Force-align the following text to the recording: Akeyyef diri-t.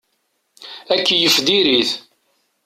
Akeyyef 0.93 1.35
diri-t. 1.45 1.89